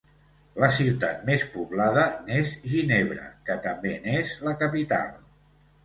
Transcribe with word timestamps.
La 0.61 0.69
ciutat 0.77 1.21
més 1.27 1.45
poblada 1.57 2.07
n'és 2.31 2.55
Ginebra, 2.73 3.31
que 3.51 3.61
també 3.69 3.97
n'és 4.09 4.37
la 4.49 4.59
capital. 4.67 5.19